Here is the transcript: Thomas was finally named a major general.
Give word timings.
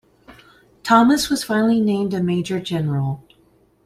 Thomas 0.81 1.29
was 1.29 1.43
finally 1.43 1.79
named 1.79 2.15
a 2.15 2.23
major 2.23 2.59
general. 2.59 3.23